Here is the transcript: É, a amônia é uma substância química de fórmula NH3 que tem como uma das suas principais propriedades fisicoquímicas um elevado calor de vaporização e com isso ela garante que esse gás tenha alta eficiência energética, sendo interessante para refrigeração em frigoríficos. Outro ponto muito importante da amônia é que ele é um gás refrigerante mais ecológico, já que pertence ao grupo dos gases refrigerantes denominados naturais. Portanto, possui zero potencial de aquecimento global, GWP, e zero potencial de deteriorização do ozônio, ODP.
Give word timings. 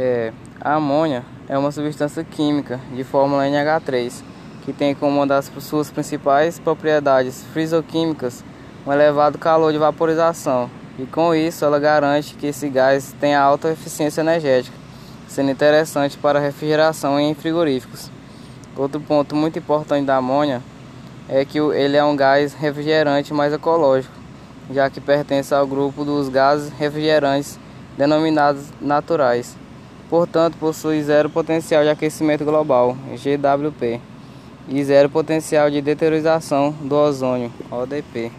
É, 0.00 0.32
a 0.60 0.74
amônia 0.74 1.24
é 1.48 1.58
uma 1.58 1.72
substância 1.72 2.22
química 2.22 2.78
de 2.94 3.02
fórmula 3.02 3.44
NH3 3.46 4.22
que 4.64 4.72
tem 4.72 4.94
como 4.94 5.16
uma 5.16 5.26
das 5.26 5.50
suas 5.58 5.90
principais 5.90 6.56
propriedades 6.56 7.44
fisicoquímicas 7.52 8.44
um 8.86 8.92
elevado 8.92 9.38
calor 9.38 9.72
de 9.72 9.78
vaporização 9.78 10.70
e 11.00 11.04
com 11.04 11.34
isso 11.34 11.64
ela 11.64 11.80
garante 11.80 12.36
que 12.36 12.46
esse 12.46 12.68
gás 12.68 13.12
tenha 13.20 13.40
alta 13.40 13.70
eficiência 13.72 14.20
energética, 14.20 14.76
sendo 15.26 15.50
interessante 15.50 16.16
para 16.16 16.38
refrigeração 16.38 17.18
em 17.18 17.34
frigoríficos. 17.34 18.08
Outro 18.76 19.00
ponto 19.00 19.34
muito 19.34 19.58
importante 19.58 20.06
da 20.06 20.18
amônia 20.18 20.62
é 21.28 21.44
que 21.44 21.58
ele 21.58 21.96
é 21.96 22.04
um 22.04 22.14
gás 22.14 22.54
refrigerante 22.54 23.34
mais 23.34 23.52
ecológico, 23.52 24.14
já 24.72 24.88
que 24.88 25.00
pertence 25.00 25.52
ao 25.52 25.66
grupo 25.66 26.04
dos 26.04 26.28
gases 26.28 26.70
refrigerantes 26.70 27.58
denominados 27.96 28.66
naturais. 28.80 29.56
Portanto, 30.08 30.56
possui 30.58 31.02
zero 31.02 31.28
potencial 31.28 31.82
de 31.82 31.90
aquecimento 31.90 32.44
global, 32.44 32.96
GWP, 33.12 34.00
e 34.68 34.84
zero 34.84 35.08
potencial 35.08 35.70
de 35.70 35.80
deteriorização 35.80 36.74
do 36.80 36.94
ozônio, 36.94 37.52
ODP. 37.70 38.30